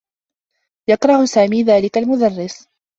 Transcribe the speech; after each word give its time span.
يكره 0.89 1.25
سامي 1.25 1.63
ذلك 1.63 1.97
المدرّس. 1.97 2.67